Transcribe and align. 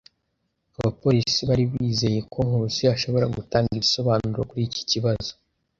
Abapolisi 0.77 1.41
bari 1.49 1.63
bizeye 1.71 2.19
ko 2.31 2.39
Nkusi 2.47 2.83
ashobora 2.95 3.25
gutanga 3.35 3.69
ibisobanuro 3.73 4.41
kuri 4.49 4.63
iki 4.69 4.83
kibazo. 4.91 5.31